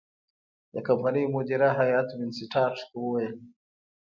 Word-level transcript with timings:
د 0.73 0.75
کمپنۍ 0.87 1.25
مدیره 1.35 1.69
هیات 1.79 2.07
وینسیټارټ 2.13 2.77
ته 2.89 2.95
وویل. 3.03 3.35